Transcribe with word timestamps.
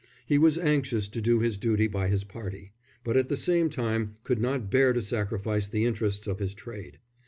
He 0.25 0.39
was 0.39 0.57
anxious 0.57 1.07
to 1.09 1.21
do 1.21 1.41
his 1.41 1.59
duty 1.59 1.85
by 1.85 2.07
his 2.07 2.23
party, 2.23 2.71
but 3.03 3.15
at 3.15 3.29
the 3.29 3.37
same 3.37 3.69
time 3.69 4.15
could 4.23 4.41
not 4.41 4.71
bear 4.71 4.93
to 4.93 5.01
sacrifice 5.03 5.67
the 5.67 5.85
interests 5.85 6.25
of 6.25 6.39
his 6.39 6.55
trade. 6.55 6.97